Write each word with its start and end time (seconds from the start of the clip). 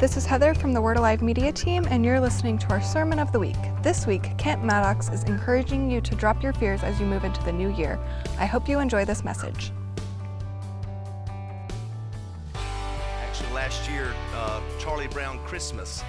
this 0.00 0.16
is 0.16 0.24
Heather 0.24 0.54
from 0.54 0.72
the 0.72 0.80
Word 0.80 0.96
Alive 0.96 1.20
Media 1.20 1.52
Team, 1.52 1.86
and 1.90 2.02
you're 2.02 2.20
listening 2.20 2.56
to 2.60 2.70
our 2.70 2.80
Sermon 2.80 3.18
of 3.18 3.32
the 3.32 3.38
Week. 3.38 3.58
This 3.82 4.06
week, 4.06 4.34
Kent 4.38 4.64
Mattox 4.64 5.10
is 5.10 5.24
encouraging 5.24 5.90
you 5.90 6.00
to 6.00 6.14
drop 6.14 6.42
your 6.42 6.54
fears 6.54 6.82
as 6.82 6.98
you 6.98 7.04
move 7.04 7.22
into 7.22 7.42
the 7.44 7.52
new 7.52 7.70
year. 7.74 8.00
I 8.38 8.46
hope 8.46 8.66
you 8.66 8.78
enjoy 8.78 9.04
this 9.04 9.22
message. 9.22 9.72
Actually, 12.54 13.52
last 13.52 13.90
year, 13.90 14.14
uh, 14.34 14.62
Charlie 14.78 15.06
Brown 15.08 15.38
Christmas 15.44 16.02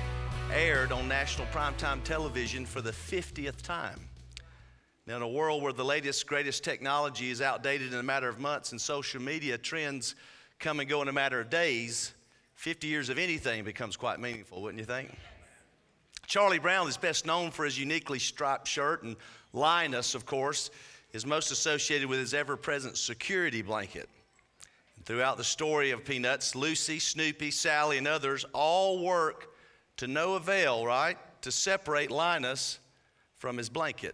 aired 0.54 0.93
on 0.93 1.10
national 1.10 1.47
primetime 1.47 2.01
television 2.05 2.65
for 2.65 2.79
the 2.79 2.92
50th 2.92 3.61
time. 3.61 4.00
Now, 5.05 5.18
in 5.18 5.21
a 5.21 5.28
world 5.28 5.61
where 5.61 5.73
the 5.73 5.83
latest, 5.83 6.25
greatest 6.28 6.64
technology 6.64 7.29
is 7.29 7.42
outdated 7.42 7.92
in 7.92 8.00
a 8.00 8.04
matter 8.04 8.29
of 8.29 8.39
months 8.39 8.71
and 8.71 8.79
social 8.79 9.21
media 9.21 9.57
trends 9.57 10.15
come 10.60 10.79
and 10.79 10.87
go 10.87 11.01
in 11.01 11.10
a 11.10 11.14
matter 11.14 11.42
of 11.42 11.50
days, 11.50 12.14
50 12.61 12.86
years 12.86 13.10
of 13.10 13.18
anything 13.18 13.64
becomes 13.64 13.97
quite 13.97 14.20
meaningful, 14.20 14.61
wouldn't 14.61 14.78
you 14.78 14.86
think? 14.86 15.18
Charlie 16.28 16.60
Brown 16.60 16.88
is 16.88 16.96
best 16.96 17.25
known 17.25 17.50
for 17.50 17.65
his 17.65 17.79
uniquely 17.79 18.19
striped 18.19 18.68
shirt, 18.68 19.02
and 19.02 19.15
Linus, 19.52 20.14
of 20.14 20.28
course, 20.28 20.69
is 21.11 21.25
most 21.25 21.50
associated 21.50 22.07
with 22.07 22.19
his 22.19 22.36
ever 22.36 22.55
present 22.55 22.97
security 22.97 23.64
blanket. 23.64 24.07
And 24.96 25.04
throughout 25.04 25.38
the 25.38 25.43
story 25.43 25.89
of 25.89 26.05
Peanuts, 26.05 26.54
Lucy, 26.55 27.00
Snoopy, 27.00 27.50
Sally, 27.50 27.97
and 27.97 28.07
others 28.07 28.46
all 28.54 29.04
work 29.04 29.55
to 29.97 30.05
no 30.05 30.36
avail, 30.36 30.86
right? 30.86 31.18
To 31.41 31.52
separate 31.52 32.11
Linus 32.11 32.78
from 33.39 33.58
his 33.58 33.69
blanket. 33.69 34.14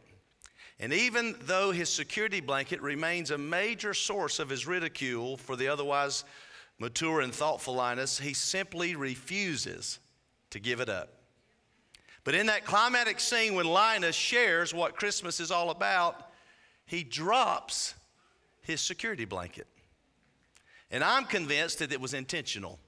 And 0.80 0.94
even 0.94 1.36
though 1.41 1.72
his 1.72 1.90
security 1.90 2.40
blanket 2.40 2.82
remains 2.82 3.32
a 3.32 3.38
major 3.38 3.94
source 3.94 4.40
of 4.40 4.48
his 4.48 4.66
ridicule 4.66 5.36
for 5.36 5.58
the 5.58 5.68
otherwise 5.68 6.24
mature 6.80 7.22
and 7.22 7.34
thoughtful 7.34 7.76
Linus, 7.76 8.20
he 8.20 8.34
simply 8.34 8.96
refuses 8.96 10.00
to 10.50 10.60
give 10.60 10.80
it 10.80 10.90
up. 10.90 11.10
But 12.24 12.36
in 12.36 12.48
that 12.48 12.66
climatic 12.66 13.20
scene, 13.20 13.54
when 13.54 13.66
Linus 13.66 14.16
shares 14.16 14.74
what 14.74 14.96
Christmas 14.96 15.40
is 15.40 15.50
all 15.50 15.70
about, 15.70 16.30
he 16.86 17.04
drops 17.04 17.94
his 18.62 18.82
security 18.82 19.26
blanket. 19.26 19.68
And 20.92 21.04
I'm 21.04 21.26
convinced 21.26 21.80
that 21.80 21.92
it 21.92 22.02
was 22.02 22.14
intentional. 22.14 22.80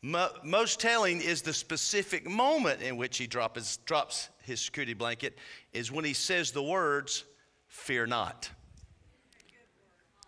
Most 0.00 0.80
telling 0.80 1.20
is 1.20 1.42
the 1.42 1.52
specific 1.52 2.28
moment 2.28 2.82
in 2.82 2.96
which 2.96 3.18
he 3.18 3.26
drop 3.26 3.56
his, 3.56 3.76
drops 3.78 4.30
his 4.42 4.60
security 4.60 4.94
blanket, 4.94 5.38
is 5.72 5.92
when 5.92 6.04
he 6.04 6.12
says 6.12 6.50
the 6.50 6.62
words, 6.62 7.24
Fear 7.68 8.06
not. 8.06 8.50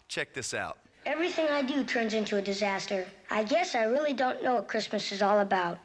Check 0.09 0.33
this 0.33 0.55
out. 0.55 0.79
Everything 1.06 1.47
I 1.48 1.62
do 1.62 1.84
turns 1.84 2.14
into 2.14 2.38
a 2.38 2.42
disaster. 2.42 3.06
I 3.30 3.44
guess 3.44 3.74
I 3.74 3.84
really 3.84 4.14
don't 4.14 4.42
know 4.42 4.55
what 4.55 4.69
Christmas 4.69 5.12
is 5.12 5.20
all 5.20 5.41
about. 5.41 5.78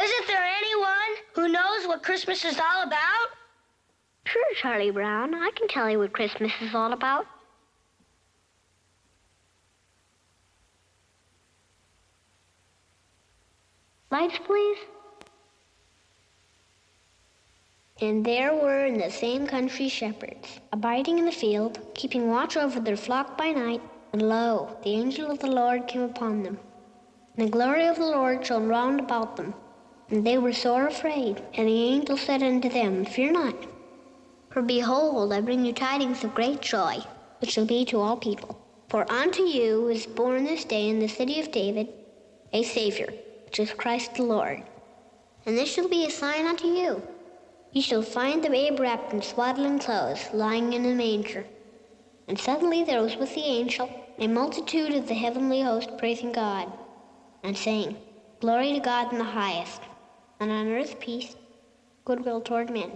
Isn't 0.00 0.26
there 0.26 0.44
anyone 0.44 1.24
who 1.34 1.48
knows 1.48 1.86
what 1.86 2.02
Christmas 2.02 2.44
is 2.44 2.58
all 2.58 2.82
about? 2.82 3.28
Sure, 4.24 4.54
Charlie 4.60 4.90
Brown. 4.90 5.34
I 5.34 5.50
can 5.56 5.66
tell 5.68 5.88
you 5.88 5.98
what 5.98 6.12
Christmas 6.12 6.52
is 6.60 6.74
all 6.74 6.92
about. 6.92 7.26
Lights, 14.10 14.38
please. 14.44 14.78
And 18.02 18.24
there 18.24 18.54
were 18.54 18.86
in 18.86 18.98
the 18.98 19.10
same 19.10 19.46
country 19.46 19.88
shepherds, 19.88 20.60
abiding 20.72 21.18
in 21.18 21.26
the 21.26 21.32
field, 21.32 21.78
keeping 21.94 22.28
watch 22.28 22.56
over 22.56 22.80
their 22.80 22.96
flock 22.96 23.38
by 23.38 23.50
night. 23.50 23.82
And 24.12 24.28
lo, 24.28 24.76
the 24.82 24.90
angel 24.90 25.30
of 25.30 25.38
the 25.38 25.50
Lord 25.50 25.86
came 25.86 26.02
upon 26.02 26.42
them. 26.42 26.58
And 27.36 27.46
the 27.46 27.50
glory 27.50 27.86
of 27.86 27.96
the 27.96 28.06
Lord 28.06 28.44
shone 28.44 28.68
round 28.68 28.98
about 28.98 29.36
them. 29.36 29.54
And 30.08 30.26
they 30.26 30.36
were 30.36 30.52
sore 30.52 30.88
afraid. 30.88 31.42
And 31.54 31.68
the 31.68 31.82
angel 31.84 32.16
said 32.16 32.42
unto 32.42 32.68
them, 32.68 33.04
Fear 33.04 33.32
not. 33.32 33.54
For 34.50 34.62
behold, 34.62 35.32
I 35.32 35.40
bring 35.40 35.64
you 35.64 35.72
tidings 35.72 36.24
of 36.24 36.34
great 36.34 36.60
joy, 36.60 36.98
which 37.40 37.52
shall 37.52 37.66
be 37.66 37.84
to 37.84 38.00
all 38.00 38.16
people. 38.16 38.58
For 38.88 39.10
unto 39.10 39.44
you 39.44 39.86
is 39.86 40.06
born 40.06 40.44
this 40.44 40.64
day 40.64 40.88
in 40.88 40.98
the 40.98 41.06
city 41.06 41.38
of 41.38 41.52
David 41.52 41.88
a 42.52 42.64
Savior, 42.64 43.12
which 43.44 43.60
is 43.60 43.72
Christ 43.72 44.14
the 44.14 44.24
Lord. 44.24 44.64
And 45.46 45.56
this 45.56 45.72
shall 45.72 45.88
be 45.88 46.04
a 46.04 46.10
sign 46.10 46.46
unto 46.46 46.66
you. 46.66 47.00
Ye 47.70 47.80
shall 47.80 48.02
find 48.02 48.42
the 48.42 48.50
babe 48.50 48.80
wrapped 48.80 49.12
in 49.12 49.22
swaddling 49.22 49.78
clothes, 49.78 50.28
lying 50.32 50.72
in 50.72 50.84
a 50.84 50.94
manger. 50.94 51.46
And 52.26 52.36
suddenly 52.36 52.82
there 52.82 53.02
was 53.02 53.16
with 53.16 53.34
the 53.36 53.44
angel 53.44 53.88
a 54.20 54.26
multitude 54.26 54.92
of 54.92 55.08
the 55.08 55.14
heavenly 55.14 55.62
host 55.62 55.96
praising 55.96 56.30
God, 56.30 56.70
and 57.42 57.56
saying, 57.56 57.96
Glory 58.38 58.74
to 58.74 58.80
God 58.80 59.10
in 59.12 59.18
the 59.18 59.24
highest, 59.24 59.80
and 60.38 60.50
on 60.50 60.68
earth 60.68 61.00
peace, 61.00 61.34
goodwill 62.04 62.42
toward 62.42 62.68
men. 62.70 62.92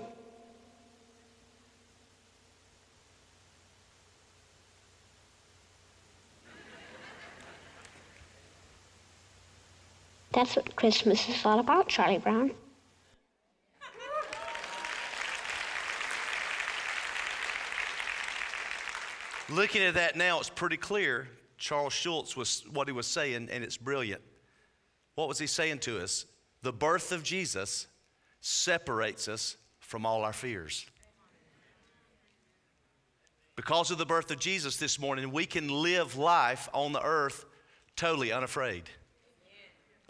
That's 10.33 10.57
what 10.57 10.77
Christmas 10.77 11.27
is 11.31 11.47
all 11.47 11.59
about, 11.59 11.89
Charlie 11.89 12.19
Brown. 12.19 12.51
Looking 19.54 19.82
at 19.82 19.94
that 19.94 20.16
now, 20.16 20.41
it's 20.41 20.50
pretty 20.50 20.76
clear 20.76 21.28
Charles 21.59 21.92
Schulz 21.92 22.37
was 22.37 22.65
what 22.72 22.88
he 22.88 22.92
was 22.92 23.06
saying, 23.06 23.48
and 23.53 23.62
it's 23.62 23.76
brilliant. 23.76 24.20
What 25.15 25.28
was 25.28 25.38
he 25.38 25.47
saying 25.47 25.78
to 25.81 26.03
us? 26.03 26.26
The 26.62 26.72
birth 26.72 27.12
of 27.12 27.22
Jesus 27.22 27.87
separates 28.41 29.28
us 29.28 29.56
from 29.78 30.04
all 30.04 30.25
our 30.25 30.32
fears. 30.32 30.87
Because 33.54 33.92
of 33.92 33.98
the 33.98 34.04
birth 34.04 34.32
of 34.32 34.41
Jesus 34.41 34.76
this 34.76 34.98
morning, 34.98 35.31
we 35.31 35.47
can 35.47 35.69
live 35.69 36.16
life 36.16 36.69
on 36.75 36.92
the 36.92 37.03
earth 37.03 37.44
totally 37.94 38.32
unafraid. 38.32 38.82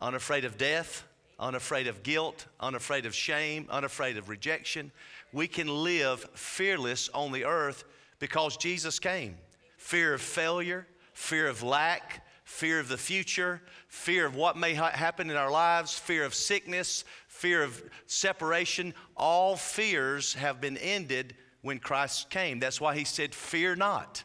Unafraid 0.01 0.47
of 0.47 0.57
death, 0.57 1.05
unafraid 1.39 1.87
of 1.87 2.03
guilt, 2.03 2.47
unafraid 2.61 3.05
of 3.05 3.15
shame, 3.15 3.67
unafraid 3.69 4.17
of 4.17 4.31
rejection. 4.31 4.91
We 5.35 5.49
can 5.49 5.69
live 5.69 6.27
fearless 6.33 7.11
on 7.11 7.31
the 7.31 7.45
earth 7.45 7.85
because 8.25 8.57
Jesus 8.57 8.99
came. 8.99 9.37
Fear 9.77 10.15
of 10.15 10.21
failure, 10.23 10.87
fear 11.13 11.47
of 11.47 11.63
lack, 11.63 12.27
fear 12.45 12.81
of 12.81 12.89
the 12.89 12.97
future, 12.97 13.61
fear 13.89 14.25
of 14.25 14.35
what 14.35 14.57
may 14.57 14.73
ha- 14.73 14.93
happen 14.93 15.29
in 15.29 15.37
our 15.37 15.51
lives, 15.51 15.93
fear 15.99 16.25
of 16.25 16.33
sickness, 16.33 17.05
fear 17.29 17.63
of 17.63 17.83
separation. 18.07 18.95
All 19.15 19.57
fears 19.57 20.33
have 20.33 20.59
been 20.59 20.79
ended 20.79 21.35
when 21.61 21.79
Christ 21.79 22.31
came. 22.31 22.61
That's 22.61 22.81
why 22.81 22.97
he 22.97 23.05
said, 23.05 23.35
Fear 23.35 23.77
not. 23.77 24.25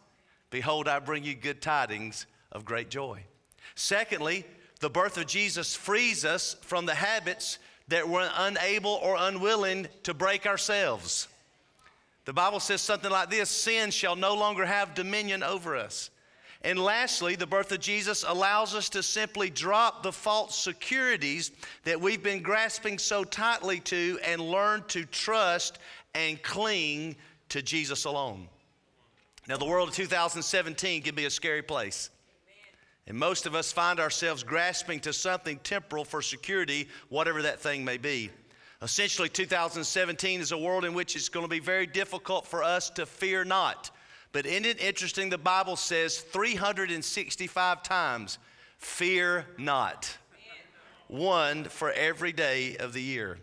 Behold, 0.49 0.87
I 0.87 0.99
bring 0.99 1.25
you 1.25 1.35
good 1.35 1.61
tidings 1.61 2.25
of 2.53 2.63
great 2.63 2.89
joy. 2.89 3.25
Secondly, 3.75 4.45
the 4.79 4.89
birth 4.89 5.17
of 5.17 5.27
Jesus 5.27 5.75
frees 5.75 6.23
us 6.23 6.55
from 6.61 6.85
the 6.85 6.95
habits 6.95 7.59
that 7.89 8.07
we're 8.07 8.31
unable 8.37 8.93
or 9.03 9.17
unwilling 9.19 9.89
to 10.03 10.13
break 10.13 10.47
ourselves. 10.47 11.27
The 12.25 12.33
Bible 12.33 12.59
says 12.59 12.81
something 12.81 13.11
like 13.11 13.29
this 13.29 13.49
sin 13.49 13.91
shall 13.91 14.15
no 14.15 14.35
longer 14.35 14.65
have 14.65 14.93
dominion 14.93 15.43
over 15.43 15.75
us. 15.75 16.09
And 16.61 16.77
lastly, 16.77 17.35
the 17.35 17.47
birth 17.47 17.71
of 17.71 17.79
Jesus 17.79 18.25
allows 18.27 18.75
us 18.75 18.89
to 18.89 19.01
simply 19.01 19.49
drop 19.49 20.03
the 20.03 20.11
false 20.11 20.57
securities 20.57 21.51
that 21.85 21.99
we've 21.99 22.21
been 22.21 22.43
grasping 22.43 22.99
so 22.99 23.23
tightly 23.23 23.79
to 23.81 24.19
and 24.25 24.41
learn 24.41 24.83
to 24.89 25.05
trust 25.05 25.79
and 26.13 26.41
cling 26.43 27.15
to 27.49 27.61
Jesus 27.61 28.03
alone. 28.03 28.49
Now, 29.47 29.57
the 29.57 29.65
world 29.65 29.89
of 29.89 29.95
2017 29.95 31.01
can 31.01 31.15
be 31.15 31.25
a 31.25 31.29
scary 31.29 31.61
place. 31.61 32.09
And 33.07 33.17
most 33.17 33.47
of 33.47 33.55
us 33.55 33.71
find 33.71 33.99
ourselves 33.99 34.43
grasping 34.43 34.99
to 34.99 35.13
something 35.13 35.57
temporal 35.63 36.05
for 36.05 36.21
security, 36.21 36.87
whatever 37.07 37.41
that 37.41 37.59
thing 37.59 37.83
may 37.83 37.97
be. 37.97 38.29
Essentially, 38.81 39.27
2017 39.27 40.39
is 40.39 40.53
a 40.53 40.57
world 40.57 40.85
in 40.85 40.93
which 40.93 41.15
it's 41.15 41.27
going 41.27 41.43
to 41.43 41.49
be 41.49 41.59
very 41.59 41.85
difficult 41.85 42.47
for 42.47 42.63
us 42.63 42.89
to 42.91 43.05
fear 43.05 43.43
not. 43.43 43.91
But 44.31 44.45
isn't 44.45 44.65
it 44.65 44.81
interesting? 44.81 45.29
The 45.29 45.37
Bible 45.37 45.75
says 45.75 46.19
365 46.19 47.83
times, 47.83 48.37
fear 48.77 49.45
not. 49.57 50.17
One 51.07 51.65
for 51.65 51.91
every 51.91 52.31
day 52.31 52.77
of 52.77 52.93
the 52.93 53.01
year. 53.01 53.39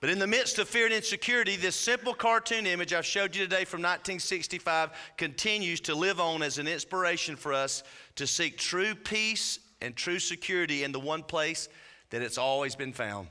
But 0.00 0.08
in 0.08 0.18
the 0.18 0.26
midst 0.26 0.58
of 0.58 0.68
fear 0.68 0.86
and 0.86 0.94
insecurity, 0.94 1.56
this 1.56 1.76
simple 1.76 2.14
cartoon 2.14 2.66
image 2.66 2.94
I've 2.94 3.04
showed 3.04 3.36
you 3.36 3.42
today 3.42 3.66
from 3.66 3.80
1965 3.80 4.90
continues 5.18 5.80
to 5.80 5.94
live 5.94 6.18
on 6.18 6.42
as 6.42 6.56
an 6.56 6.66
inspiration 6.66 7.36
for 7.36 7.52
us 7.52 7.82
to 8.14 8.26
seek 8.26 8.56
true 8.56 8.94
peace 8.94 9.58
and 9.82 9.94
true 9.94 10.18
security 10.18 10.84
in 10.84 10.92
the 10.92 11.00
one 11.00 11.22
place 11.22 11.68
that 12.08 12.22
it's 12.22 12.38
always 12.38 12.74
been 12.74 12.94
found 12.94 13.28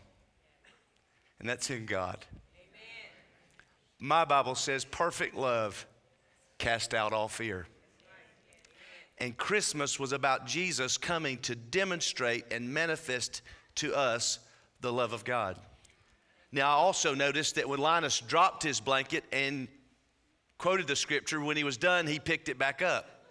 and 1.39 1.47
that's 1.47 1.69
in 1.69 1.85
God. 1.85 2.25
Amen. 2.55 3.11
My 3.99 4.25
Bible 4.25 4.55
says 4.55 4.85
perfect 4.85 5.35
love 5.35 5.85
cast 6.57 6.93
out 6.93 7.13
all 7.13 7.27
fear. 7.27 7.67
And 9.17 9.35
Christmas 9.35 9.99
was 9.99 10.13
about 10.13 10.45
Jesus 10.45 10.97
coming 10.97 11.37
to 11.39 11.55
demonstrate 11.55 12.45
and 12.51 12.73
manifest 12.73 13.41
to 13.75 13.93
us 13.93 14.39
the 14.81 14.93
love 14.93 15.11
of 15.11 15.25
God. 15.25 15.57
Now, 16.51 16.69
I 16.69 16.73
also 16.73 17.13
noticed 17.13 17.55
that 17.55 17.67
when 17.67 17.79
Linus 17.79 18.21
dropped 18.21 18.63
his 18.63 18.79
blanket 18.79 19.23
and 19.31 19.67
quoted 20.57 20.87
the 20.87 20.95
scripture, 20.95 21.41
when 21.41 21.57
he 21.57 21.63
was 21.63 21.77
done, 21.77 22.07
he 22.07 22.17
picked 22.17 22.49
it 22.49 22.57
back 22.57 22.81
up. 22.81 23.25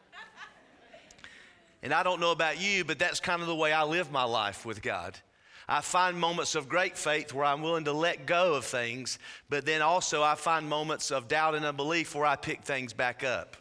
And 1.83 1.93
I 1.93 2.03
don't 2.03 2.21
know 2.21 2.33
about 2.33 2.61
you, 2.61 2.85
but 2.85 2.99
that's 2.99 3.21
kind 3.21 3.41
of 3.41 3.49
the 3.49 3.55
way 3.55 3.73
I 3.73 3.85
live 3.85 4.11
my 4.11 4.25
life 4.25 4.67
with 4.67 4.83
God. 4.83 5.19
I 5.69 5.82
find 5.82 6.19
moments 6.19 6.55
of 6.55 6.69
great 6.69 6.97
faith 6.97 7.35
where 7.35 7.44
I'm 7.44 7.62
willing 7.62 7.85
to 7.85 7.93
let 7.93 8.25
go 8.25 8.55
of 8.55 8.65
things, 8.65 9.19
but 9.50 9.67
then 9.67 9.82
also 9.82 10.23
I 10.23 10.35
find 10.35 10.67
moments 10.67 11.11
of 11.11 11.29
doubt 11.29 11.55
and 11.55 11.65
unbelief 11.65 12.15
where 12.15 12.25
I 12.25 12.37
pick 12.37 12.62
things 12.62 12.94
back 12.94 13.23
up. 13.23 13.56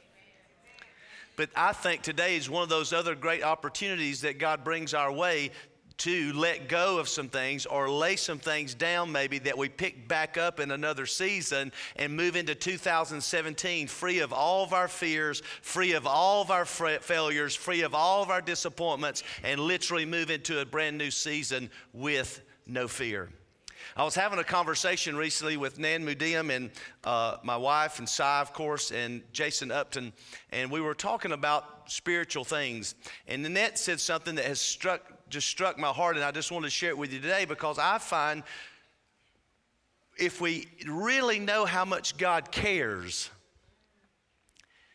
But 1.35 1.49
I 1.55 1.73
think 1.73 2.01
today 2.01 2.37
is 2.37 2.49
one 2.49 2.63
of 2.63 2.69
those 2.69 2.93
other 2.93 3.13
great 3.13 3.43
opportunities 3.43 4.21
that 4.21 4.39
God 4.39 4.63
brings 4.63 4.93
our 4.93 5.11
way 5.11 5.51
to 5.97 6.31
let 6.33 6.69
go 6.69 6.99
of 6.99 7.09
some 7.09 7.27
things 7.27 7.65
or 7.65 7.89
lay 7.89 8.15
some 8.15 8.37
things 8.37 8.73
down 8.75 9.11
maybe 9.11 9.39
that 9.39 9.57
we 9.57 9.67
pick 9.67 10.07
back 10.07 10.37
up 10.37 10.59
in 10.59 10.71
another 10.71 11.05
season 11.05 11.71
and 11.95 12.15
move 12.15 12.35
into 12.35 12.53
2017 12.53 13.87
free 13.87 14.19
of 14.19 14.31
all 14.31 14.63
of 14.63 14.73
our 14.73 14.87
fears, 14.87 15.41
free 15.61 15.93
of 15.93 16.05
all 16.05 16.41
of 16.41 16.51
our 16.51 16.65
failures, 16.65 17.55
free 17.55 17.81
of 17.81 17.95
all 17.95 18.21
of 18.21 18.29
our 18.29 18.41
disappointments, 18.41 19.23
and 19.43 19.59
literally 19.59 20.05
move 20.05 20.29
into 20.29 20.59
a 20.59 20.65
brand 20.65 20.97
new 20.97 21.09
season 21.09 21.69
with 21.93 22.41
no 22.67 22.87
fear. 22.87 23.29
I 23.95 24.03
was 24.03 24.13
having 24.13 24.37
a 24.37 24.43
conversation 24.43 25.15
recently 25.15 25.57
with 25.57 25.79
Nan 25.79 26.05
Mudium 26.05 26.55
and 26.55 26.69
uh, 27.03 27.37
my 27.43 27.57
wife 27.57 27.97
and 27.97 28.07
Cy, 28.07 28.41
of 28.41 28.53
course, 28.53 28.91
and 28.91 29.23
Jason 29.33 29.71
Upton, 29.71 30.13
and 30.51 30.69
we 30.69 30.81
were 30.81 30.93
talking 30.93 31.31
about 31.31 31.89
spiritual 31.91 32.43
things. 32.43 32.93
And 33.27 33.41
Nanette 33.43 33.79
said 33.79 33.99
something 33.99 34.35
that 34.35 34.45
has 34.45 34.59
struck 34.59 35.16
just 35.29 35.47
struck 35.47 35.77
my 35.77 35.89
heart, 35.89 36.15
and 36.15 36.25
I 36.25 36.31
just 36.31 36.51
wanted 36.51 36.67
to 36.67 36.71
share 36.71 36.89
it 36.89 36.97
with 36.97 37.13
you 37.13 37.19
today 37.19 37.45
because 37.45 37.77
I 37.77 37.97
find 37.97 38.43
if 40.17 40.41
we 40.41 40.67
really 40.87 41.39
know 41.39 41.65
how 41.65 41.85
much 41.85 42.17
God 42.17 42.51
cares, 42.51 43.29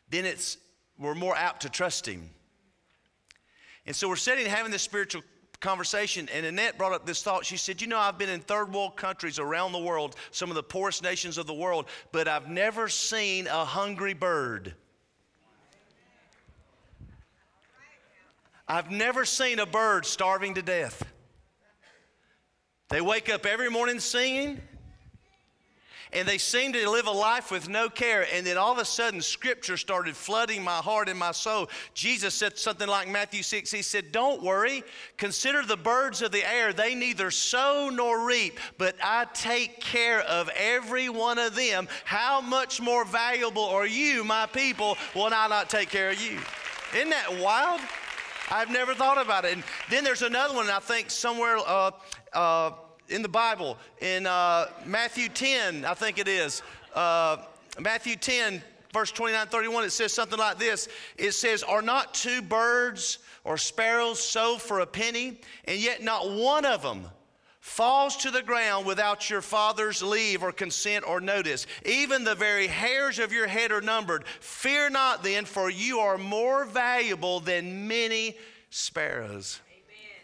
then 0.09 0.25
it's 0.25 0.59
we're 0.99 1.15
more 1.15 1.37
apt 1.37 1.63
to 1.63 1.69
trust 1.69 2.07
Him. 2.07 2.31
And 3.87 3.95
so 3.95 4.09
we're 4.09 4.17
sitting 4.17 4.47
having 4.47 4.71
this 4.71 4.83
spiritual 4.83 5.23
conversation, 5.61 6.29
and 6.35 6.45
Annette 6.45 6.77
brought 6.77 6.93
up 6.93 7.07
this 7.07 7.23
thought. 7.23 7.47
She 7.47 7.57
said, 7.57 7.81
You 7.81 7.89
know, 7.89 7.99
I've 7.99 8.19
been 8.19 8.29
in 8.29 8.41
third 8.41 8.73
world 8.73 8.97
countries 8.97 9.39
around 9.39 9.73
the 9.73 9.79
world, 9.79 10.17
some 10.31 10.51
of 10.51 10.57
the 10.57 10.63
poorest 10.63 11.03
nations 11.03 11.39
of 11.39 11.47
the 11.47 11.55
world, 11.55 11.87
but 12.11 12.29
I've 12.29 12.49
never 12.49 12.89
seen 12.89 13.47
a 13.47 13.65
hungry 13.65 14.15
bird. 14.15 14.75
I've 18.69 18.91
never 18.91 19.25
seen 19.25 19.59
a 19.59 19.67
bird 19.67 20.07
starving 20.07 20.55
to 20.55 20.63
death. 20.63 21.05
They 22.89 23.01
wake 23.01 23.33
up 23.33 23.47
every 23.47 23.71
morning 23.71 24.01
singing, 24.01 24.61
and 26.13 26.29
they 26.29 26.37
seem 26.37 26.75
to 26.75 26.91
live 26.91 27.07
a 27.07 27.11
life 27.11 27.51
with 27.51 27.71
no 27.71 27.89
care. 27.89 28.27
And 28.31 28.47
then 28.47 28.59
all 28.59 28.71
of 28.71 28.77
a 28.77 28.85
sudden, 28.85 29.23
scripture 29.23 29.79
started 29.79 30.15
flooding 30.15 30.63
my 30.63 30.77
heart 30.77 31.09
and 31.09 31.19
my 31.19 31.33
soul. 31.33 31.71
Jesus 31.95 32.35
said 32.35 32.59
something 32.59 32.87
like 32.87 33.09
Matthew 33.09 33.43
6. 33.43 33.71
He 33.71 33.81
said, 33.81 34.13
Don't 34.13 34.43
worry, 34.43 34.85
consider 35.17 35.65
the 35.65 35.77
birds 35.77 36.21
of 36.21 36.33
the 36.33 36.47
air. 36.47 36.75
They 36.75 36.95
neither 36.95 37.31
sow 37.31 37.91
nor 37.91 38.27
reap, 38.27 38.61
but 38.77 38.95
I 39.03 39.27
take 39.33 39.81
care 39.81 40.21
of 40.21 40.51
every 40.55 41.09
one 41.09 41.39
of 41.39 41.57
them. 41.57 41.89
How 42.05 42.43
much 42.43 42.79
more 42.79 43.07
valuable 43.07 43.65
are 43.65 43.87
you, 43.87 44.23
my 44.23 44.45
people, 44.45 44.99
when 45.15 45.33
I 45.33 45.49
not 45.49 45.71
take 45.71 45.89
care 45.89 46.11
of 46.11 46.21
you? 46.21 46.39
Isn't 46.95 47.09
that 47.09 47.39
wild? 47.39 47.81
I've 48.51 48.71
never 48.71 48.95
thought 48.95 49.21
about 49.21 49.45
it. 49.45 49.55
And 49.55 49.63
then 49.91 50.05
there's 50.05 50.23
another 50.23 50.55
one, 50.55 50.69
I 50.69 50.79
think, 50.79 51.11
somewhere 51.11 51.59
uh, 51.59 51.91
uh, 52.33 52.73
in 53.09 53.23
the 53.23 53.29
Bible, 53.29 53.77
in 54.01 54.27
uh, 54.27 54.67
Matthew 54.85 55.29
10, 55.29 55.85
I 55.85 55.95
think 55.95 56.19
it 56.19 56.29
is. 56.29 56.63
Uh, 56.95 57.39
Matthew 57.81 58.17
10, 58.17 58.63
verse 58.93 59.11
29 59.13 59.47
31, 59.47 59.85
it 59.85 59.91
says 59.91 60.13
something 60.13 60.39
like 60.39 60.59
this 60.59 60.89
It 61.17 61.33
says, 61.33 61.63
Are 61.63 61.83
not 61.83 62.15
two 62.15 62.43
birds 62.43 63.19
or 63.45 63.57
sparrows 63.57 64.21
sold 64.21 64.63
for 64.63 64.81
a 64.81 64.87
penny, 64.87 65.41
and 65.65 65.79
yet 65.79 66.03
not 66.03 66.31
one 66.31 66.65
of 66.65 66.83
them 66.83 67.07
falls 67.63 68.17
to 68.17 68.33
the 68.33 68.43
ground 68.43 68.85
without 68.85 69.31
your 69.31 69.41
father's 69.41 70.03
leave 70.03 70.43
or 70.43 70.51
consent 70.51 71.07
or 71.07 71.21
notice. 71.21 71.65
Even 71.87 72.25
the 72.25 72.35
very 72.35 72.67
hairs 72.67 73.21
of 73.21 73.33
your 73.33 73.47
head 73.47 73.71
are 73.71 73.81
numbered. 73.81 74.27
Fear 74.41 74.91
not 74.91 75.23
then, 75.23 75.45
for 75.45 75.71
you 75.71 76.01
are 76.01 76.19
more 76.19 76.65
valuable 76.65 77.39
than 77.39 77.87
many 77.87 78.37
sparrows. 78.71 79.61
Amen. 79.71 80.21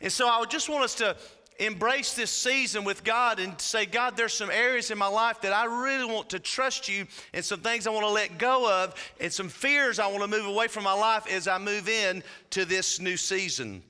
And 0.00 0.12
so 0.12 0.28
I 0.28 0.44
just 0.44 0.68
want 0.68 0.84
us 0.84 0.94
to 0.94 1.16
embrace 1.58 2.14
this 2.14 2.30
season 2.30 2.84
with 2.84 3.02
God 3.02 3.40
and 3.40 3.60
say, 3.60 3.84
God, 3.84 4.16
there's 4.16 4.32
some 4.32 4.48
areas 4.48 4.92
in 4.92 4.96
my 4.96 5.08
life 5.08 5.40
that 5.40 5.52
I 5.52 5.64
really 5.64 6.06
want 6.10 6.30
to 6.30 6.38
trust 6.38 6.88
you, 6.88 7.08
and 7.34 7.44
some 7.44 7.60
things 7.60 7.88
I 7.88 7.90
want 7.90 8.06
to 8.06 8.12
let 8.12 8.38
go 8.38 8.84
of, 8.84 8.94
and 9.20 9.32
some 9.32 9.48
fears 9.48 9.98
I 9.98 10.06
want 10.06 10.22
to 10.22 10.28
move 10.28 10.46
away 10.46 10.68
from 10.68 10.84
my 10.84 10.94
life 10.94 11.26
as 11.26 11.48
I 11.48 11.58
move 11.58 11.88
in 11.88 12.22
to 12.50 12.64
this 12.64 13.00
new 13.00 13.16
season. 13.16 13.82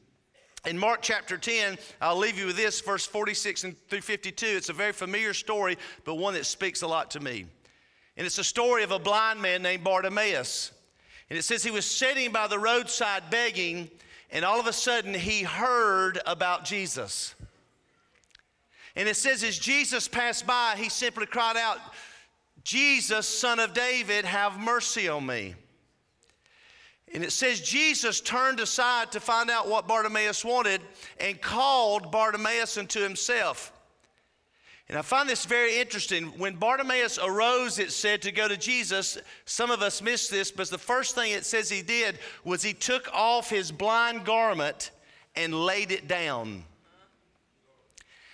In 0.67 0.77
Mark 0.77 1.01
chapter 1.01 1.39
10, 1.39 1.79
I'll 2.03 2.17
leave 2.17 2.39
you 2.39 2.47
with 2.47 2.57
this, 2.57 2.81
verse 2.83 3.07
46 3.07 3.65
and 3.65 3.89
through 3.89 4.03
52. 4.03 4.47
It's 4.47 4.69
a 4.69 4.75
very 4.75 4.93
familiar 4.93 5.33
story, 5.33 5.79
but 6.05 6.17
one 6.17 6.35
that 6.35 6.45
speaks 6.45 6.83
a 6.83 6.87
lot 6.87 7.11
to 7.13 7.21
me. 7.21 7.47
And 8.17 8.27
it's 8.27 8.39
a 8.39 8.45
story 8.45 8.83
of 8.83 8.91
a 8.91 8.99
blind 8.99 9.41
man 9.41 9.63
named 9.63 9.85
Bartimaeus. 9.85 10.73
And 11.31 11.39
it 11.39 11.43
says 11.43 11.63
he 11.63 11.71
was 11.71 11.87
sitting 11.87 12.31
by 12.31 12.47
the 12.47 12.59
roadside 12.59 13.31
begging, 13.31 13.91
and 14.31 14.45
all 14.45 14.61
of 14.61 14.67
a 14.67 14.73
sudden 14.73 15.15
he 15.15 15.45
heard 15.45 16.21
about 16.27 16.67
Jesus. 16.67 17.35
And 18.97 19.09
it 19.09 19.17
says, 19.17 19.43
as 19.43 19.59
Jesus 19.59 20.09
passed 20.09 20.47
by, 20.47 20.75
he 20.77 20.91
simply 20.91 21.25
cried 21.25 21.57
out, 21.57 21.79
Jesus, 22.65 23.27
son 23.27 23.61
of 23.61 23.73
David, 23.73 24.27
have 24.27 24.59
mercy 24.59 25.09
on 25.09 25.25
me. 25.25 25.55
And 27.13 27.25
it 27.25 27.33
says 27.33 27.61
Jesus 27.61 28.21
turned 28.21 28.61
aside 28.61 29.13
to 29.13 29.21
find 29.21 29.51
out 29.51 29.69
what 29.69 29.89
Bartimaeus 29.89 30.45
wanted 30.45 30.81
and 31.19 31.41
called 31.41 32.13
Bartimaeus 32.13 32.79
unto 32.79 33.01
himself. 33.01 33.73
And 34.89 34.99
I 34.99 35.03
find 35.03 35.29
this 35.29 35.45
very 35.45 35.79
interesting. 35.79 36.27
When 36.37 36.57
Bartimaeus 36.57 37.19
arose, 37.23 37.79
it 37.79 37.93
said 37.93 38.23
to 38.23 38.33
go 38.33 38.49
to 38.49 38.57
Jesus. 38.57 39.19
Some 39.45 39.71
of 39.71 39.83
us 39.83 40.03
missed 40.03 40.31
this, 40.33 40.51
but 40.51 40.69
the 40.69 40.79
first 40.79 41.15
thing 41.15 41.33
it 41.33 41.45
says 41.45 41.71
he 41.71 41.83
did 41.83 42.19
was 42.45 42.63
he 42.63 42.73
took 42.73 43.09
off 43.13 43.51
his 43.51 43.71
blind 43.71 44.25
garment 44.25 44.91
and 45.37 45.55
laid 45.55 45.93
it 45.93 46.09
down. 46.09 46.65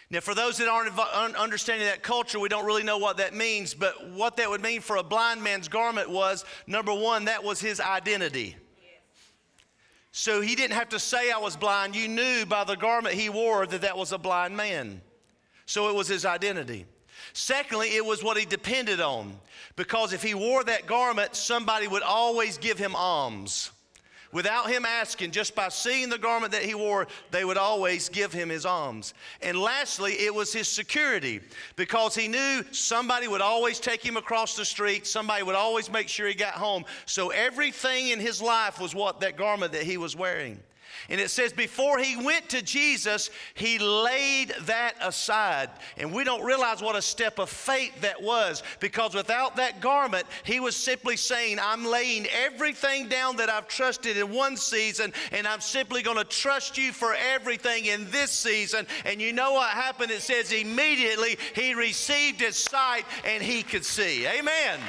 Now, 0.09 0.21
for 0.21 0.35
those 0.35 0.57
that 0.59 0.69
aren't 0.69 1.37
understanding 1.37 1.89
that 1.89 2.03
culture, 2.03 2.39
we 2.39 2.49
don't 2.49 2.65
really 2.65 2.85
know 2.85 2.99
what 2.99 3.17
that 3.17 3.35
means, 3.35 3.75
but 3.75 4.09
what 4.11 4.37
that 4.37 4.49
would 4.49 4.63
mean 4.63 4.81
for 4.81 4.97
a 4.97 5.03
blind 5.03 5.43
man's 5.43 5.69
garment 5.69 6.09
was 6.09 6.45
number 6.67 6.95
one, 6.95 7.25
that 7.25 7.43
was 7.43 7.61
his 7.61 7.81
identity. 7.81 8.57
So 10.19 10.41
he 10.41 10.55
didn't 10.55 10.73
have 10.73 10.89
to 10.89 10.99
say, 10.99 11.31
I 11.31 11.37
was 11.37 11.59
blind. 11.59 11.95
You 11.95 12.09
knew 12.09 12.47
by 12.47 12.65
the 12.65 12.75
garment 12.75 13.15
he 13.15 13.29
wore 13.29 13.67
that 13.67 13.83
that 13.83 13.99
was 13.99 14.13
a 14.13 14.19
blind 14.19 14.57
man. 14.57 15.03
So 15.67 15.91
it 15.91 15.95
was 15.95 16.09
his 16.09 16.25
identity. 16.25 16.87
Secondly, 17.35 17.95
it 17.95 18.05
was 18.05 18.25
what 18.25 18.39
he 18.39 18.47
depended 18.47 18.99
on. 18.99 19.39
Because 19.77 20.15
if 20.15 20.23
he 20.23 20.33
wore 20.33 20.65
that 20.65 20.87
garment, 20.87 21.37
somebody 21.37 21.87
would 21.87 22.03
always 22.03 22.57
give 22.57 22.79
him 22.79 22.97
alms. 22.97 23.73
Without 24.33 24.69
him 24.69 24.85
asking, 24.85 25.31
just 25.31 25.55
by 25.55 25.69
seeing 25.69 26.09
the 26.09 26.19
garment 26.19 26.53
that 26.53 26.65
he 26.65 26.75
wore, 26.75 27.07
they 27.31 27.45
would 27.45 27.57
always 27.57 28.09
give 28.09 28.33
him 28.33 28.49
his 28.49 28.67
alms. 28.67 29.15
And 29.41 29.59
lastly, 29.59 30.13
it 30.13 30.35
was 30.35 30.53
his 30.53 30.69
security 30.69 31.41
because 31.77 32.15
he 32.15 32.29
knew 32.29 32.65
somebody 32.73 33.29
would 33.29 33.41
always 33.41 33.79
take 33.79 34.05
him 34.05 34.17
across 34.17 34.57
the 34.57 34.65
street, 34.65 35.07
somebody 35.07 35.43
would 35.43 35.55
always 35.55 35.91
make 35.91 36.09
sure 36.09 36.27
he 36.27 36.35
got 36.35 36.55
home. 36.55 36.85
So 37.07 37.31
everything 37.31 38.09
in 38.09 38.19
his 38.19 38.43
life 38.43 38.81
was 38.81 38.95
what 38.95 39.21
that 39.21 39.37
garment 39.37 39.73
that 39.73 39.85
he 39.85 39.97
was 39.97 40.17
wearing. 40.17 40.61
And 41.09 41.21
it 41.21 41.31
says, 41.31 41.53
before 41.53 41.99
he 41.99 42.17
went 42.17 42.49
to 42.51 42.63
Jesus, 42.63 43.31
he 43.55 43.79
laid 43.79 44.53
that 44.63 44.95
aside. 45.01 45.71
And 45.97 46.13
we 46.13 46.25
don't 46.25 46.45
realize 46.45 46.83
what 46.83 46.97
a 46.97 47.03
step 47.03 47.39
of 47.39 47.49
faith 47.49 48.01
that 48.01 48.23
was 48.23 48.63
because 48.81 49.15
without 49.15 49.57
that 49.57 49.81
garment, 49.81 50.27
he 50.45 50.61
was 50.61 50.77
simply 50.77 51.17
saying, 51.17 51.59
I'm 51.61 51.85
laying 51.85 52.27
everything 52.27 53.09
down 53.09 53.37
that 53.37 53.51
I've 53.51 53.69
trusted 53.69 54.17
in 54.17 54.33
one 54.33 54.57
season, 54.57 55.13
and 55.33 55.47
I'm 55.47 55.61
simply 55.61 56.03
going 56.03 56.19
to 56.19 56.25
trust 56.25 56.79
you 56.79 56.93
for 56.93 57.15
everything 57.15 57.87
in 57.87 58.11
this 58.11 58.31
season. 58.31 58.87
And 59.05 59.21
you 59.21 59.33
know 59.33 59.53
what 59.53 59.71
happened? 59.71 60.11
It 60.11 60.23
says, 60.23 60.53
immediately 60.53 61.39
he 61.55 61.75
received 61.75 62.41
his 62.41 62.57
sight 62.57 63.05
and 63.25 63.43
he 63.43 63.63
could 63.63 63.85
see. 63.85 64.27
Amen. 64.27 64.81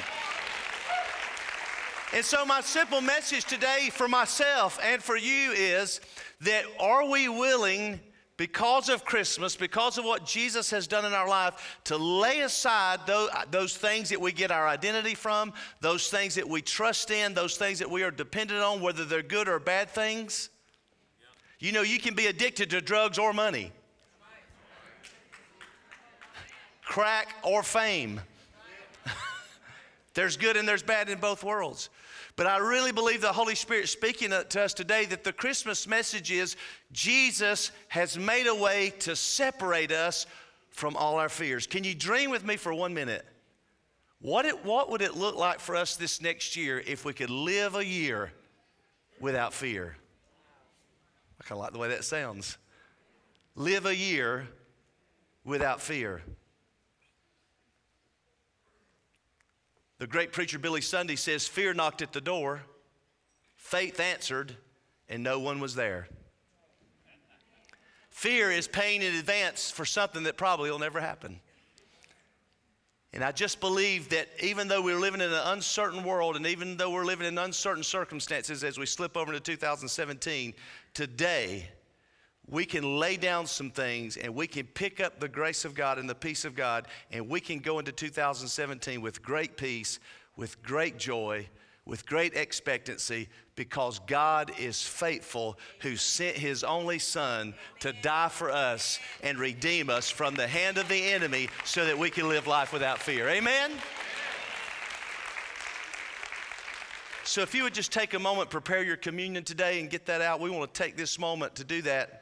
And 2.14 2.24
so, 2.24 2.44
my 2.46 2.62
simple 2.62 3.02
message 3.02 3.44
today 3.44 3.90
for 3.92 4.08
myself 4.08 4.78
and 4.82 5.02
for 5.02 5.16
you 5.16 5.52
is 5.52 6.00
that 6.40 6.64
are 6.80 7.06
we 7.06 7.28
willing, 7.28 8.00
because 8.38 8.88
of 8.88 9.04
Christmas, 9.04 9.56
because 9.56 9.98
of 9.98 10.06
what 10.06 10.24
Jesus 10.24 10.70
has 10.70 10.86
done 10.86 11.04
in 11.04 11.12
our 11.12 11.28
life, 11.28 11.78
to 11.84 11.98
lay 11.98 12.40
aside 12.40 13.00
those, 13.06 13.28
those 13.50 13.76
things 13.76 14.08
that 14.08 14.20
we 14.20 14.32
get 14.32 14.50
our 14.50 14.66
identity 14.66 15.14
from, 15.14 15.52
those 15.80 16.08
things 16.08 16.36
that 16.36 16.48
we 16.48 16.62
trust 16.62 17.10
in, 17.10 17.34
those 17.34 17.58
things 17.58 17.80
that 17.80 17.90
we 17.90 18.02
are 18.02 18.10
dependent 18.10 18.62
on, 18.62 18.80
whether 18.80 19.04
they're 19.04 19.22
good 19.22 19.48
or 19.48 19.58
bad 19.58 19.90
things? 19.90 20.48
You 21.58 21.72
know, 21.72 21.82
you 21.82 21.98
can 21.98 22.14
be 22.14 22.26
addicted 22.26 22.70
to 22.70 22.80
drugs 22.80 23.18
or 23.18 23.32
money, 23.34 23.72
crack 26.84 27.34
or 27.42 27.62
fame. 27.62 28.20
There's 30.18 30.36
good 30.36 30.56
and 30.56 30.66
there's 30.66 30.82
bad 30.82 31.08
in 31.08 31.20
both 31.20 31.44
worlds. 31.44 31.90
But 32.34 32.48
I 32.48 32.56
really 32.56 32.90
believe 32.90 33.20
the 33.20 33.32
Holy 33.32 33.54
Spirit 33.54 33.88
speaking 33.88 34.30
to 34.30 34.60
us 34.60 34.74
today 34.74 35.04
that 35.04 35.22
the 35.22 35.32
Christmas 35.32 35.86
message 35.86 36.32
is 36.32 36.56
Jesus 36.90 37.70
has 37.86 38.18
made 38.18 38.48
a 38.48 38.54
way 38.54 38.92
to 38.98 39.14
separate 39.14 39.92
us 39.92 40.26
from 40.70 40.96
all 40.96 41.18
our 41.18 41.28
fears. 41.28 41.68
Can 41.68 41.84
you 41.84 41.94
dream 41.94 42.30
with 42.30 42.44
me 42.44 42.56
for 42.56 42.74
one 42.74 42.94
minute? 42.94 43.24
What, 44.20 44.44
it, 44.44 44.64
what 44.64 44.90
would 44.90 45.02
it 45.02 45.16
look 45.16 45.36
like 45.36 45.60
for 45.60 45.76
us 45.76 45.94
this 45.94 46.20
next 46.20 46.56
year 46.56 46.82
if 46.84 47.04
we 47.04 47.12
could 47.12 47.30
live 47.30 47.76
a 47.76 47.86
year 47.86 48.32
without 49.20 49.54
fear? 49.54 49.96
I 51.40 51.44
kind 51.44 51.60
of 51.60 51.62
like 51.62 51.72
the 51.74 51.78
way 51.78 51.90
that 51.90 52.02
sounds. 52.02 52.58
Live 53.54 53.86
a 53.86 53.94
year 53.94 54.48
without 55.44 55.80
fear. 55.80 56.22
The 59.98 60.06
great 60.06 60.32
preacher 60.32 60.58
Billy 60.58 60.80
Sunday 60.80 61.16
says, 61.16 61.46
Fear 61.48 61.74
knocked 61.74 62.02
at 62.02 62.12
the 62.12 62.20
door, 62.20 62.62
faith 63.56 63.98
answered, 63.98 64.56
and 65.08 65.22
no 65.22 65.40
one 65.40 65.58
was 65.58 65.74
there. 65.74 66.08
Fear 68.10 68.52
is 68.52 68.68
paying 68.68 69.02
in 69.02 69.14
advance 69.14 69.70
for 69.70 69.84
something 69.84 70.24
that 70.24 70.36
probably 70.36 70.70
will 70.70 70.78
never 70.78 71.00
happen. 71.00 71.40
And 73.12 73.24
I 73.24 73.32
just 73.32 73.60
believe 73.60 74.10
that 74.10 74.28
even 74.42 74.68
though 74.68 74.82
we're 74.82 74.98
living 74.98 75.20
in 75.20 75.32
an 75.32 75.42
uncertain 75.46 76.04
world 76.04 76.36
and 76.36 76.46
even 76.46 76.76
though 76.76 76.90
we're 76.90 77.04
living 77.04 77.26
in 77.26 77.38
uncertain 77.38 77.82
circumstances 77.82 78.62
as 78.62 78.78
we 78.78 78.86
slip 78.86 79.16
over 79.16 79.32
into 79.32 79.40
2017, 79.40 80.52
today 80.94 81.68
we 82.50 82.64
can 82.64 82.98
lay 82.98 83.16
down 83.16 83.46
some 83.46 83.70
things 83.70 84.16
and 84.16 84.34
we 84.34 84.46
can 84.46 84.66
pick 84.66 85.00
up 85.00 85.20
the 85.20 85.28
grace 85.28 85.64
of 85.64 85.74
God 85.74 85.98
and 85.98 86.08
the 86.08 86.14
peace 86.14 86.44
of 86.44 86.54
God, 86.54 86.86
and 87.10 87.28
we 87.28 87.40
can 87.40 87.58
go 87.58 87.78
into 87.78 87.92
2017 87.92 89.00
with 89.00 89.22
great 89.22 89.56
peace, 89.56 89.98
with 90.36 90.62
great 90.62 90.98
joy, 90.98 91.46
with 91.84 92.06
great 92.06 92.34
expectancy 92.34 93.28
because 93.54 93.98
God 94.06 94.52
is 94.58 94.82
faithful 94.82 95.58
who 95.80 95.96
sent 95.96 96.36
his 96.36 96.62
only 96.62 96.98
son 96.98 97.54
to 97.80 97.92
die 97.92 98.28
for 98.28 98.50
us 98.50 99.00
and 99.22 99.38
redeem 99.38 99.90
us 99.90 100.10
from 100.10 100.34
the 100.34 100.46
hand 100.46 100.78
of 100.78 100.88
the 100.88 101.02
enemy 101.02 101.48
so 101.64 101.84
that 101.86 101.98
we 101.98 102.10
can 102.10 102.28
live 102.28 102.46
life 102.46 102.72
without 102.72 102.98
fear. 102.98 103.28
Amen. 103.28 103.72
So, 107.24 107.42
if 107.42 107.54
you 107.54 107.62
would 107.64 107.74
just 107.74 107.92
take 107.92 108.14
a 108.14 108.18
moment, 108.18 108.48
prepare 108.48 108.82
your 108.82 108.96
communion 108.96 109.44
today 109.44 109.80
and 109.80 109.90
get 109.90 110.06
that 110.06 110.22
out. 110.22 110.40
We 110.40 110.48
want 110.48 110.72
to 110.72 110.82
take 110.82 110.96
this 110.96 111.18
moment 111.18 111.56
to 111.56 111.64
do 111.64 111.82
that. 111.82 112.17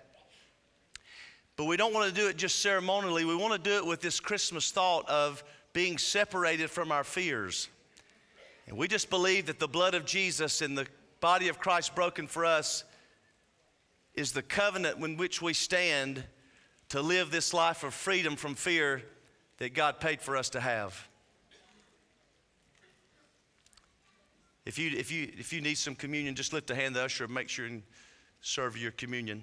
But 1.57 1.65
we 1.65 1.77
don't 1.77 1.95
want 1.95 2.15
to 2.15 2.15
do 2.15 2.29
it 2.29 2.37
just 2.37 2.61
ceremonially. 2.61 3.25
We 3.25 3.35
want 3.35 3.53
to 3.53 3.71
do 3.71 3.77
it 3.77 3.87
with 3.87 4.01
this 4.01 4.21
Christmas 4.21 4.71
thought 4.71 5.09
of 5.09 5.43
being 5.73 5.97
separated 5.97 6.71
from 6.71 6.93
our 6.93 7.05
fears. 7.05 7.69
And 8.67 8.77
we 8.77 8.89
just 8.89 9.09
believe 9.11 9.47
that 9.47 9.59
the 9.59 9.69
blood 9.69 9.95
of 9.95 10.05
Jesus 10.05 10.61
and 10.61 10.77
the 10.77 10.87
body 11.21 11.49
of 11.49 11.59
Christ 11.59 11.95
broken 11.95 12.27
for 12.27 12.45
us 12.45 12.85
is 14.15 14.33
the 14.33 14.43
covenant 14.43 14.99
in 15.03 15.17
which 15.17 15.41
we 15.41 15.55
stand 15.55 16.25
to 16.91 17.01
live 17.01 17.31
this 17.31 17.55
life 17.55 17.85
of 17.85 17.95
freedom 17.95 18.37
from 18.37 18.55
fear 18.55 19.03
that 19.59 19.75
God 19.75 20.01
paid 20.01 20.21
for 20.21 20.37
us 20.37 20.51
to 20.51 20.61
have. 20.61 21.09
If 24.65 24.79
you, 24.79 24.91
if 24.97 25.13
you, 25.13 25.31
if 25.39 25.53
you 25.53 25.61
need 25.61 25.79
some 25.79 25.95
communion, 25.95 26.35
just 26.35 26.53
lift 26.53 26.71
a 26.71 26.75
hand 26.75 26.95
to 26.95 27.01
the 27.01 27.05
usher 27.05 27.25
and 27.25 27.33
make 27.33 27.49
sure 27.49 27.67
and 27.67 27.83
serve 28.41 28.77
your 28.77 28.91
communion. 28.91 29.43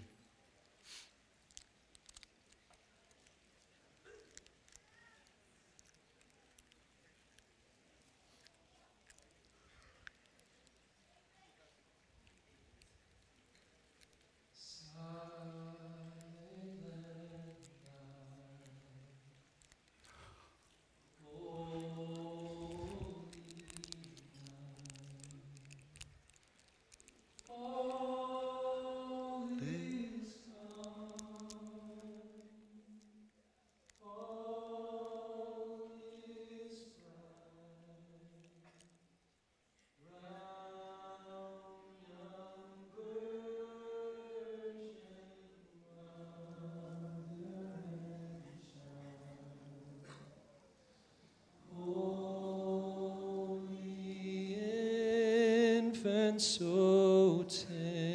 So 56.38 57.46
tender 57.48 58.13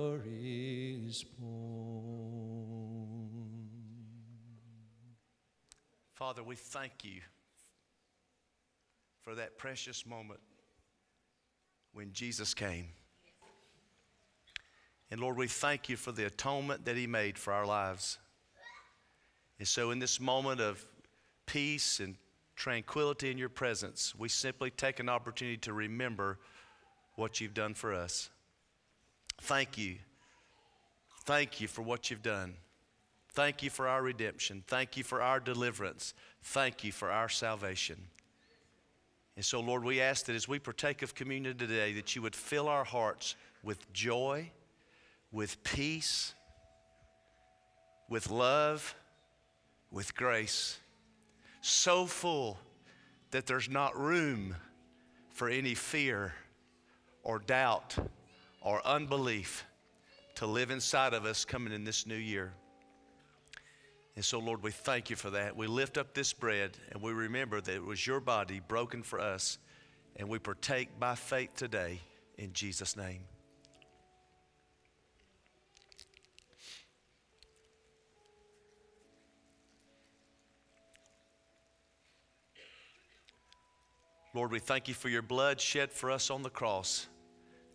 Father, 6.17 6.41
we 6.41 6.55
thank 6.55 7.03
you 7.05 7.21
for 9.21 9.35
that 9.35 9.59
precious 9.59 10.03
moment 10.03 10.39
when 11.93 12.11
Jesus 12.11 12.55
came. 12.55 12.87
And 15.11 15.21
Lord, 15.21 15.37
we 15.37 15.45
thank 15.45 15.89
you 15.89 15.95
for 15.95 16.11
the 16.11 16.25
atonement 16.25 16.85
that 16.85 16.97
He 16.97 17.05
made 17.05 17.37
for 17.37 17.53
our 17.53 17.67
lives. 17.67 18.17
And 19.59 19.67
so, 19.67 19.91
in 19.91 19.99
this 19.99 20.19
moment 20.19 20.59
of 20.59 20.83
peace 21.45 21.99
and 21.99 22.15
tranquility 22.55 23.29
in 23.29 23.37
your 23.37 23.47
presence, 23.47 24.15
we 24.17 24.27
simply 24.27 24.71
take 24.71 24.99
an 24.99 25.09
opportunity 25.09 25.57
to 25.57 25.73
remember 25.73 26.39
what 27.13 27.39
you've 27.39 27.53
done 27.53 27.75
for 27.75 27.93
us. 27.93 28.31
Thank 29.41 29.77
you. 29.77 29.97
Thank 31.25 31.61
you 31.61 31.67
for 31.67 31.83
what 31.83 32.09
you've 32.09 32.23
done. 32.23 32.55
Thank 33.37 33.61
you 33.61 33.69
for 33.69 33.87
our 33.87 34.01
redemption. 34.01 34.63
Thank 34.65 34.97
you 34.97 35.03
for 35.03 35.21
our 35.21 35.39
deliverance. 35.39 36.15
Thank 36.41 36.83
you 36.83 36.91
for 36.91 37.11
our 37.11 37.29
salvation. 37.29 37.97
And 39.35 39.45
so, 39.45 39.59
Lord, 39.59 39.83
we 39.83 40.01
ask 40.01 40.25
that 40.25 40.35
as 40.35 40.47
we 40.47 40.57
partake 40.57 41.03
of 41.03 41.13
communion 41.13 41.55
today, 41.55 41.93
that 41.93 42.15
you 42.15 42.23
would 42.23 42.35
fill 42.35 42.67
our 42.67 42.83
hearts 42.83 43.35
with 43.61 43.93
joy, 43.93 44.49
with 45.31 45.61
peace, 45.61 46.33
with 48.09 48.31
love, 48.31 48.95
with 49.91 50.15
grace, 50.15 50.79
so 51.61 52.07
full 52.07 52.57
that 53.29 53.45
there's 53.45 53.69
not 53.69 53.95
room 53.95 54.55
for 55.29 55.47
any 55.47 55.75
fear 55.75 56.33
or 57.21 57.37
doubt 57.37 57.97
or 58.61 58.81
unbelief 58.83 59.63
to 60.33 60.47
live 60.47 60.71
inside 60.71 61.13
of 61.13 61.23
us 61.25 61.45
coming 61.45 61.71
in 61.71 61.83
this 61.83 62.07
new 62.07 62.15
year. 62.15 62.51
And 64.17 64.25
so, 64.25 64.39
Lord, 64.39 64.63
we 64.63 64.71
thank 64.71 65.11
you 65.11 65.15
for 65.15 65.29
that. 65.29 65.55
We 65.55 65.67
lift 65.67 65.95
up 65.95 66.15
this 66.15 66.33
bread 66.33 66.75
and 66.91 67.03
we 67.03 67.11
remember 67.11 67.61
that 67.61 67.71
it 67.71 67.85
was 67.85 68.07
your 68.07 68.19
body 68.19 68.59
broken 68.59 69.03
for 69.03 69.19
us, 69.19 69.59
and 70.15 70.27
we 70.27 70.39
partake 70.39 70.99
by 70.99 71.13
faith 71.13 71.51
today 71.53 72.01
in 72.35 72.51
Jesus' 72.51 72.97
name. 72.97 73.19
Lord, 84.33 84.51
we 84.51 84.57
thank 84.57 84.87
you 84.87 84.95
for 84.95 85.09
your 85.09 85.21
blood 85.21 85.61
shed 85.61 85.91
for 85.91 86.09
us 86.09 86.31
on 86.31 86.41
the 86.41 86.49
cross, 86.49 87.05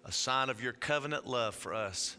a 0.05 0.11
sign 0.11 0.51
of 0.51 0.61
your 0.61 0.73
covenant 0.73 1.25
love 1.25 1.55
for 1.55 1.73
us. 1.73 2.17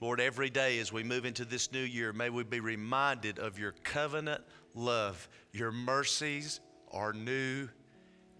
Lord, 0.00 0.20
every 0.20 0.50
day 0.50 0.78
as 0.80 0.92
we 0.92 1.02
move 1.02 1.24
into 1.24 1.44
this 1.44 1.72
new 1.72 1.80
year, 1.80 2.12
may 2.12 2.30
we 2.30 2.44
be 2.44 2.60
reminded 2.60 3.38
of 3.38 3.58
your 3.58 3.72
covenant 3.84 4.42
love. 4.74 5.28
Your 5.52 5.72
mercies 5.72 6.60
are 6.92 7.12
new 7.12 7.68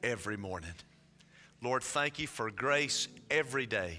every 0.02 0.36
morning. 0.36 0.74
Lord, 1.62 1.82
thank 1.82 2.18
you 2.18 2.26
for 2.26 2.50
grace 2.50 3.08
every 3.30 3.66
day 3.66 3.98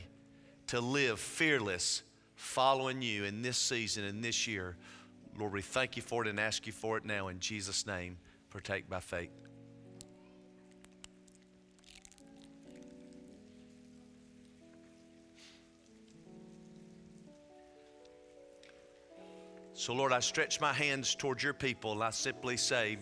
to 0.68 0.80
live 0.80 1.20
fearless, 1.20 2.04
following 2.36 3.02
you 3.02 3.24
in 3.24 3.42
this 3.42 3.58
season 3.58 4.04
and 4.04 4.24
this 4.24 4.48
year. 4.48 4.78
Lord, 5.38 5.54
we 5.54 5.62
thank 5.62 5.96
you 5.96 6.02
for 6.02 6.24
it 6.24 6.30
and 6.30 6.40
ask 6.40 6.68
you 6.68 6.74
for 6.74 6.98
it 6.98 7.06
now 7.06 7.28
in 7.30 7.40
Jesus' 7.40 7.88
name. 7.88 8.18
Partake 8.52 8.90
by 8.90 9.00
faith. 9.00 9.45
So, 19.86 19.94
Lord, 19.94 20.12
I 20.12 20.20
stretch 20.20 20.60
my 20.60 20.74
hands 20.74 21.14
towards 21.14 21.44
your 21.44 21.54
people 21.54 21.92
and 21.92 22.02
I 22.02 22.10
simply 22.10 22.58
say, 22.58 22.98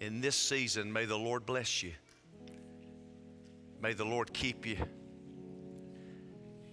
in 0.00 0.20
this 0.20 0.36
season, 0.36 0.92
may 0.92 1.06
the 1.06 1.16
Lord 1.16 1.46
bless 1.46 1.82
you. 1.82 1.92
May 3.80 3.94
the 3.94 4.04
Lord 4.04 4.34
keep 4.34 4.66
you. 4.66 4.76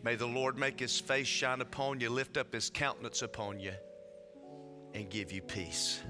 May 0.04 0.16
the 0.16 0.26
Lord 0.26 0.58
make 0.58 0.82
his 0.82 1.00
face 1.00 1.28
shine 1.28 1.62
upon 1.62 2.02
you, 2.02 2.10
lift 2.10 2.36
up 2.36 2.54
his 2.54 2.70
countenance 2.70 3.22
upon 3.22 3.58
you, 3.62 3.72
and 4.94 5.10
give 5.10 5.32
you 5.32 5.42
peace. 5.42 6.02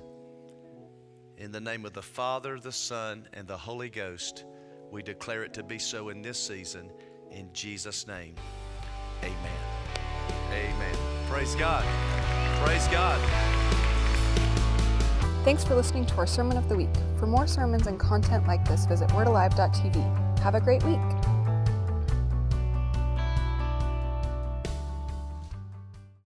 In 1.37 1.51
the 1.51 1.61
name 1.61 1.85
of 1.85 1.93
the 1.93 2.01
Father, 2.01 2.59
the 2.59 2.71
Son, 2.71 3.27
and 3.33 3.47
the 3.47 3.55
Holy 3.55 3.91
Ghost, 3.91 4.45
we 4.89 5.03
declare 5.03 5.43
it 5.43 5.53
to 5.53 5.61
be 5.61 5.77
so 5.77 6.09
in 6.09 6.23
this 6.23 6.39
season. 6.39 6.89
In 7.29 7.53
Jesus' 7.53 8.07
name, 8.07 8.33
amen. 9.21 9.37
Amen. 10.49 10.95
Praise 11.29 11.53
God. 11.53 11.85
Praise 12.63 12.87
God. 12.87 13.19
Thanks 15.43 15.65
for 15.65 15.75
listening 15.75 16.05
to 16.05 16.15
our 16.15 16.25
Sermon 16.25 16.55
of 16.55 16.69
the 16.69 16.77
Week. 16.77 16.87
For 17.19 17.27
more 17.27 17.45
sermons 17.45 17.87
and 17.87 17.99
content 17.99 18.47
like 18.47 18.65
this, 18.65 18.85
visit 18.85 19.09
wordalive.tv. 19.09 20.39
Have 20.39 20.55
a 20.55 20.61
great 20.61 20.81
week. 20.83 21.12